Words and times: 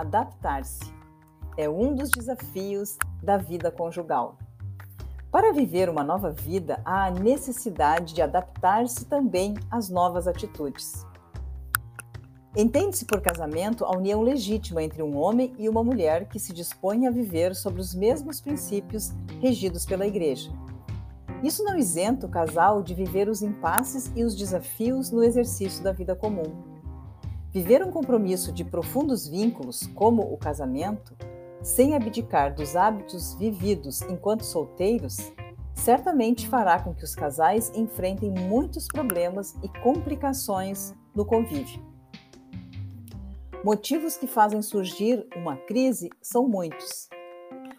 adaptar-se. 0.00 0.92
É 1.56 1.68
um 1.68 1.94
dos 1.94 2.10
desafios 2.10 2.96
da 3.22 3.36
vida 3.36 3.70
conjugal. 3.70 4.38
Para 5.30 5.52
viver 5.52 5.90
uma 5.90 6.02
nova 6.02 6.30
vida, 6.30 6.80
há 6.84 7.06
a 7.06 7.10
necessidade 7.10 8.14
de 8.14 8.22
adaptar-se 8.22 9.04
também 9.04 9.54
às 9.70 9.90
novas 9.90 10.26
atitudes. 10.26 11.06
Entende-se 12.56 13.04
por 13.04 13.20
casamento 13.20 13.84
a 13.84 13.94
união 13.94 14.22
legítima 14.22 14.82
entre 14.82 15.02
um 15.02 15.16
homem 15.16 15.54
e 15.58 15.68
uma 15.68 15.84
mulher 15.84 16.28
que 16.28 16.40
se 16.40 16.52
dispõem 16.52 17.06
a 17.06 17.10
viver 17.10 17.54
sobre 17.54 17.80
os 17.80 17.94
mesmos 17.94 18.40
princípios 18.40 19.12
regidos 19.40 19.84
pela 19.84 20.06
Igreja. 20.06 20.50
Isso 21.42 21.62
não 21.62 21.76
isenta 21.76 22.26
o 22.26 22.30
casal 22.30 22.82
de 22.82 22.94
viver 22.94 23.28
os 23.28 23.42
impasses 23.42 24.10
e 24.16 24.24
os 24.24 24.34
desafios 24.34 25.10
no 25.10 25.22
exercício 25.22 25.84
da 25.84 25.92
vida 25.92 26.16
comum. 26.16 26.77
Viver 27.50 27.82
um 27.82 27.90
compromisso 27.90 28.52
de 28.52 28.62
profundos 28.62 29.26
vínculos, 29.26 29.86
como 29.94 30.22
o 30.22 30.36
casamento, 30.36 31.16
sem 31.62 31.94
abdicar 31.94 32.54
dos 32.54 32.76
hábitos 32.76 33.34
vividos 33.34 34.02
enquanto 34.02 34.44
solteiros, 34.44 35.32
certamente 35.74 36.46
fará 36.46 36.78
com 36.78 36.94
que 36.94 37.04
os 37.04 37.14
casais 37.14 37.72
enfrentem 37.74 38.30
muitos 38.30 38.86
problemas 38.86 39.56
e 39.62 39.68
complicações 39.80 40.92
no 41.14 41.24
convívio. 41.24 41.82
Motivos 43.64 44.16
que 44.16 44.26
fazem 44.26 44.60
surgir 44.60 45.26
uma 45.34 45.56
crise 45.56 46.10
são 46.20 46.46
muitos. 46.46 47.08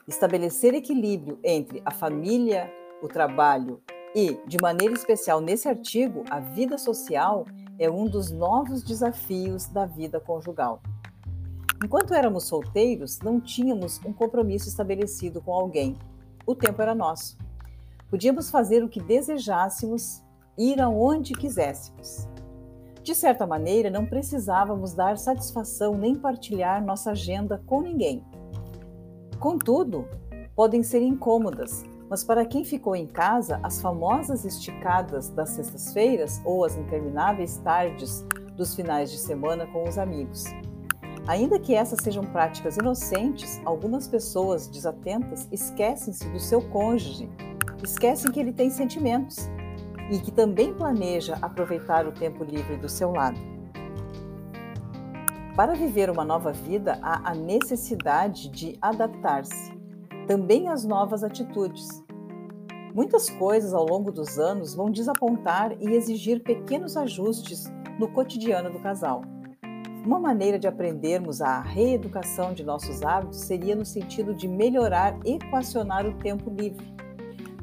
Estabelecer 0.08 0.74
equilíbrio 0.74 1.40
entre 1.44 1.82
a 1.86 1.92
família, 1.92 2.74
o 3.04 3.08
trabalho 3.08 3.82
e, 4.16 4.40
de 4.48 4.58
maneira 4.60 4.96
especial 4.96 5.40
nesse 5.40 5.70
artigo, 5.70 6.24
a 6.30 6.40
vida 6.40 6.78
social 6.78 7.46
é 7.80 7.90
um 7.90 8.06
dos 8.08 8.30
novos 8.30 8.84
desafios 8.84 9.66
da 9.68 9.86
vida 9.86 10.20
conjugal. 10.20 10.82
Enquanto 11.84 12.14
éramos 12.14 12.44
solteiros, 12.44 13.20
não 13.20 13.40
tínhamos 13.40 14.02
um 14.06 14.12
compromisso 14.12 14.68
estabelecido 14.68 15.42
com 15.42 15.54
alguém. 15.54 15.98
O 16.46 16.54
tempo 16.54 16.82
era 16.82 16.94
nosso. 16.94 17.38
Podíamos 18.10 18.52
fazer 18.52 18.84
o 18.84 18.90
que 18.90 19.02
desejássemos, 19.02 20.22
ir 20.58 20.82
aonde 20.82 21.34
quiséssemos. 21.34 22.28
De 23.02 23.16
certa 23.16 23.48
maneira, 23.48 23.90
não 23.90 24.06
precisávamos 24.06 24.94
dar 24.94 25.18
satisfação 25.18 25.98
nem 25.98 26.16
partilhar 26.16 26.84
nossa 26.84 27.12
agenda 27.12 27.64
com 27.66 27.82
ninguém. 27.82 28.22
Contudo, 29.40 30.06
podem 30.54 30.84
ser 30.84 31.02
incômodas, 31.02 31.86
mas 32.10 32.24
para 32.24 32.46
quem 32.46 32.66
ficou 32.66 32.96
em 32.96 33.06
casa, 33.06 33.60
as 33.62 33.80
famosas 33.80 34.44
esticadas 34.44 35.30
das 35.30 35.50
sextas-feiras 35.50 36.42
ou 36.44 36.66
as 36.66 36.76
intermináveis 36.76 37.58
tardes 37.58 38.26
dos 38.56 38.74
finais 38.74 39.12
de 39.12 39.18
semana 39.18 39.68
com 39.68 39.88
os 39.88 39.98
amigos. 39.98 40.46
Ainda 41.28 41.60
que 41.60 41.76
essas 41.76 42.00
sejam 42.04 42.26
práticas 42.26 42.78
inocentes, 42.78 43.62
algumas 43.64 44.08
pessoas 44.08 44.66
desatentas 44.68 45.48
esquecem-se 45.52 46.28
do 46.30 46.40
seu 46.40 46.62
cônjuge, 46.70 47.30
esquecem 47.84 48.32
que 48.32 48.40
ele 48.40 48.52
tem 48.52 48.72
sentimentos 48.72 49.48
e 50.10 50.18
que 50.18 50.32
também 50.32 50.74
planeja 50.74 51.38
aproveitar 51.40 52.08
o 52.08 52.12
tempo 52.12 52.44
livre 52.44 52.78
do 52.78 52.90
seu 52.90 53.12
lado. 53.12 53.40
Para 55.56 55.76
viver 55.76 56.10
uma 56.10 56.26
nova 56.26 56.52
vida, 56.52 56.98
há 57.02 57.30
a 57.30 57.36
necessidade 57.36 58.50
de 58.50 58.78
adaptar-se, 58.82 59.79
também 60.30 60.68
às 60.68 60.86
novas 60.86 61.24
atitudes. 61.24 61.88
Muitas 62.94 63.32
coisas 63.32 63.74
ao 63.74 63.84
longo 63.84 64.12
dos 64.12 64.38
anos 64.38 64.76
vão 64.76 64.92
desapontar 64.92 65.76
e 65.82 65.96
exigir 65.96 66.44
pequenos 66.44 66.96
ajustes 66.96 67.64
no 67.98 68.08
cotidiano 68.12 68.70
do 68.70 68.80
casal. 68.80 69.24
Uma 70.06 70.20
maneira 70.20 70.60
de 70.60 70.68
aprendermos 70.68 71.42
a 71.42 71.60
reeducação 71.60 72.54
de 72.54 72.64
nossos 72.64 73.02
hábitos 73.02 73.40
seria 73.40 73.76
no 73.76 73.84
sentido 73.84 74.36
de 74.36 74.48
melhorar 74.48 75.18
e 75.26 75.34
equacionar 75.34 76.06
o 76.06 76.14
tempo 76.20 76.48
livre 76.52 77.00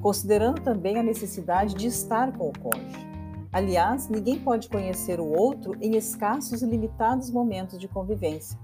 considerando 0.07 0.61
também 0.61 0.99
a 0.99 1.03
necessidade 1.03 1.75
de 1.75 1.87
estar 1.87 2.33
com 2.37 2.49
o 2.49 2.59
cônjuge. 2.61 3.07
Aliás, 3.53 4.09
ninguém 4.09 4.39
pode 4.39 4.69
conhecer 4.69 5.19
o 5.19 5.27
outro 5.27 5.75
em 5.81 5.97
escassos 5.97 6.63
e 6.63 6.67
limitados 6.67 7.29
momentos 7.29 7.79
de 7.79 7.89
convivência. 7.89 8.57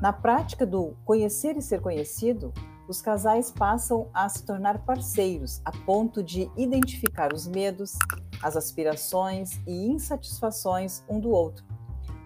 Na 0.00 0.12
prática 0.12 0.64
do 0.64 0.94
conhecer 1.04 1.56
e 1.56 1.62
ser 1.62 1.80
conhecido, 1.80 2.52
os 2.88 3.00
casais 3.00 3.50
passam 3.50 4.08
a 4.12 4.28
se 4.28 4.44
tornar 4.44 4.84
parceiros 4.84 5.60
a 5.64 5.72
ponto 5.72 6.22
de 6.22 6.50
identificar 6.56 7.32
os 7.32 7.46
medos, 7.46 7.94
as 8.42 8.56
aspirações 8.56 9.60
e 9.66 9.86
insatisfações 9.86 11.02
um 11.08 11.18
do 11.18 11.30
outro, 11.30 11.64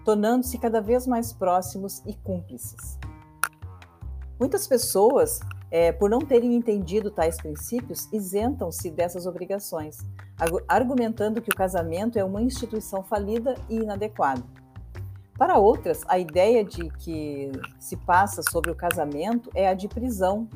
tornando-se 0.03 0.57
cada 0.57 0.81
vez 0.81 1.07
mais 1.07 1.31
próximos 1.31 2.03
e 2.05 2.13
cúmplices. 2.13 2.97
Muitas 4.39 4.67
pessoas 4.67 5.39
é, 5.71 5.91
por 5.91 6.09
não 6.09 6.19
terem 6.19 6.55
entendido 6.55 7.11
tais 7.11 7.37
princípios, 7.37 8.07
isentam-se 8.11 8.89
dessas 8.89 9.25
obrigações, 9.25 9.97
argumentando 10.67 11.41
que 11.41 11.51
o 11.51 11.55
casamento 11.55 12.17
é 12.17 12.23
uma 12.23 12.41
instituição 12.41 13.03
falida 13.03 13.55
e 13.69 13.75
inadequada. 13.75 14.43
Para 15.39 15.57
outras, 15.57 16.03
a 16.09 16.19
ideia 16.19 16.65
de 16.65 16.89
que 16.97 17.49
se 17.79 17.95
passa 17.95 18.41
sobre 18.51 18.71
o 18.71 18.75
casamento 18.75 19.49
é 19.55 19.69
a 19.69 19.73
de 19.73 19.87
prisão, 19.87 20.49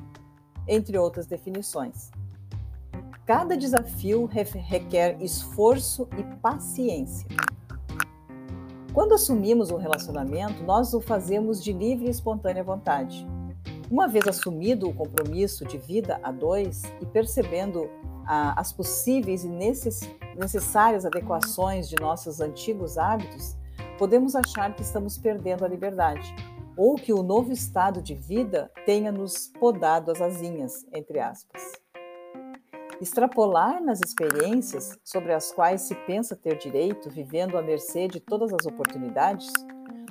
entre 0.67 0.97
outras 0.97 1.25
definições. 1.25 2.11
Cada 3.25 3.55
desafio 3.55 4.25
requer 4.25 5.15
esforço 5.21 6.05
e 6.17 6.23
paciência. 6.41 7.25
Quando 8.93 9.13
assumimos 9.13 9.71
um 9.71 9.77
relacionamento, 9.77 10.61
nós 10.63 10.93
o 10.93 10.99
fazemos 10.99 11.63
de 11.63 11.71
livre 11.71 12.07
e 12.07 12.09
espontânea 12.09 12.61
vontade. 12.61 13.25
Uma 13.89 14.09
vez 14.09 14.27
assumido 14.27 14.89
o 14.89 14.93
compromisso 14.93 15.63
de 15.65 15.77
vida 15.77 16.19
a 16.21 16.29
dois 16.29 16.83
e 16.99 17.05
percebendo 17.05 17.89
ah, 18.27 18.53
as 18.59 18.73
possíveis 18.73 19.45
e 19.45 19.47
necess 19.47 20.01
necessárias 20.37 21.05
adequações 21.05 21.87
de 21.87 21.95
nossos 22.01 22.41
antigos 22.41 22.97
hábitos, 22.97 23.55
podemos 24.03 24.35
achar 24.35 24.75
que 24.75 24.81
estamos 24.81 25.17
perdendo 25.17 25.63
a 25.63 25.67
liberdade 25.69 26.35
ou 26.75 26.95
que 26.95 27.13
o 27.13 27.23
novo 27.23 27.53
estado 27.53 28.01
de 28.01 28.13
vida 28.13 28.69
tenha 28.85 29.13
nos 29.13 29.47
podado 29.47 30.11
as 30.11 30.19
asinhas, 30.19 30.85
entre 30.91 31.21
aspas. 31.21 31.71
Extrapolar 32.99 33.81
nas 33.81 34.01
experiências 34.01 34.99
sobre 35.05 35.31
as 35.31 35.53
quais 35.53 35.83
se 35.83 35.95
pensa 36.05 36.35
ter 36.35 36.57
direito, 36.57 37.09
vivendo 37.09 37.57
à 37.57 37.61
mercê 37.61 38.09
de 38.09 38.19
todas 38.19 38.51
as 38.51 38.65
oportunidades, 38.65 39.49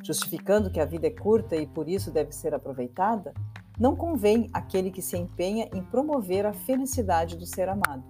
justificando 0.02 0.70
que 0.70 0.80
a 0.80 0.86
vida 0.86 1.08
é 1.08 1.10
curta 1.10 1.54
e 1.54 1.66
por 1.66 1.86
isso 1.86 2.10
deve 2.10 2.32
ser 2.32 2.54
aproveitada, 2.54 3.34
não 3.78 3.94
convém 3.94 4.48
aquele 4.54 4.90
que 4.90 5.02
se 5.02 5.18
empenha 5.18 5.68
em 5.74 5.84
promover 5.84 6.46
a 6.46 6.54
felicidade 6.54 7.36
do 7.36 7.44
ser 7.44 7.68
amado. 7.68 8.04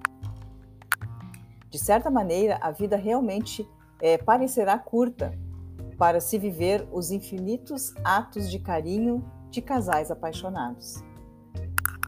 De 1.69 1.79
certa 1.81 2.09
maneira, 2.09 2.57
a 2.63 2.71
vida 2.71 2.97
realmente 2.97 3.69
é, 4.01 4.17
parecerá 4.17 4.79
curta 4.79 5.37
para 6.03 6.19
se 6.19 6.37
viver 6.37 6.85
os 6.91 7.13
infinitos 7.13 7.95
atos 8.03 8.51
de 8.51 8.59
carinho 8.59 9.25
de 9.51 9.63
casais 9.63 10.11
apaixonados. 10.11 11.01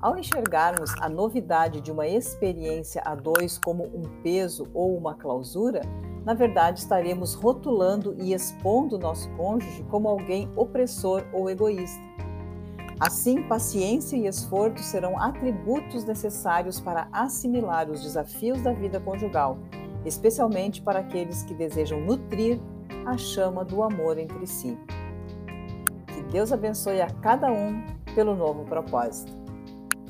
Ao 0.02 0.18
enxergarmos 0.18 0.92
a 1.00 1.08
novidade 1.08 1.80
de 1.80 1.92
uma 1.92 2.04
experiência 2.04 3.00
a 3.04 3.14
dois 3.14 3.56
como 3.56 3.84
um 3.84 4.02
peso 4.20 4.66
ou 4.74 4.98
uma 4.98 5.14
clausura, 5.14 5.80
na 6.24 6.34
verdade 6.34 6.80
estaremos 6.80 7.34
rotulando 7.34 8.16
e 8.20 8.34
expondo 8.34 8.98
nosso 8.98 9.30
cônjuge 9.36 9.84
como 9.84 10.08
alguém 10.08 10.50
opressor 10.56 11.24
ou 11.32 11.48
egoísta 11.48 12.02
Assim, 12.98 13.44
paciência 13.44 14.16
e 14.16 14.26
esforço 14.26 14.82
serão 14.82 15.16
atributos 15.16 16.04
necessários 16.04 16.80
para 16.80 17.06
assimilar 17.12 17.88
os 17.88 18.02
desafios 18.02 18.60
da 18.60 18.72
vida 18.72 18.98
conjugal, 18.98 19.56
especialmente 20.04 20.82
para 20.82 20.98
aqueles 20.98 21.44
que 21.44 21.54
desejam 21.54 22.00
nutrir 22.00 22.60
a 23.06 23.16
chama 23.16 23.64
do 23.64 23.82
amor 23.82 24.18
entre 24.18 24.46
si. 24.46 24.78
Que 26.06 26.22
Deus 26.30 26.52
abençoe 26.52 27.00
a 27.00 27.10
cada 27.10 27.50
um 27.50 27.84
pelo 28.14 28.34
novo 28.34 28.64
propósito. 28.64 29.32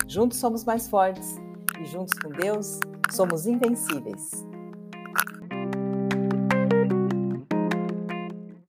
Juntos 0.07 0.39
somos 0.39 0.65
mais 0.65 0.89
fortes 0.89 1.41
e 1.81 1.85
juntos 1.87 2.19
com 2.19 2.31
Deus 2.31 2.79
somos 3.11 3.47
invencíveis. 3.47 4.47